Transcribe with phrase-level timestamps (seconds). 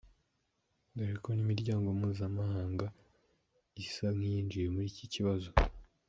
[0.95, 2.85] Dore ko n’imiryango mpuzamahanga
[3.83, 5.49] isa nk’iyinjiye muri iki kibazo.